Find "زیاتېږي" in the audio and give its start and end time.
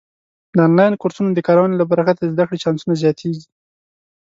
3.03-3.45